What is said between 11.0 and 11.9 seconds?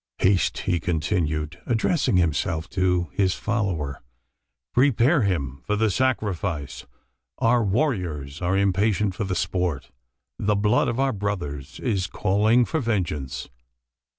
brothers